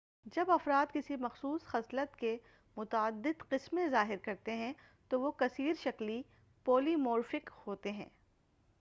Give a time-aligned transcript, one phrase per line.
[0.25, 2.35] جب افراد کسی مخصوص خصلت کے
[2.77, 4.73] متعدد قسمیں ظاہر کرتے ہیں
[5.11, 6.21] تو وہ کثِير شَکلی
[6.65, 8.09] پولی مورفک ہوتے ہیں-